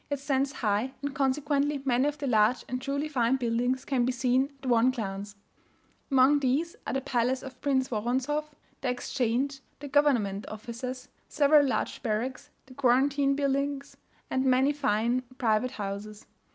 [0.09, 4.11] It stands high; and consequently many of the large and truly fine buildings can be
[4.11, 5.35] seen at one glance.
[6.09, 12.01] Among these are the Palace of Prince Woronzoff, the Exchange, the government offices, several large
[12.01, 13.95] barracks, the quarantine buildings,
[14.31, 16.25] and many fine private houses.